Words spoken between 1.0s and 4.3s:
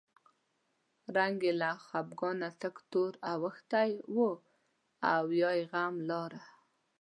رنګ یې له خپګانه تک تور اوښتی و